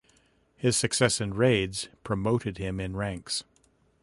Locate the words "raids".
1.35-1.87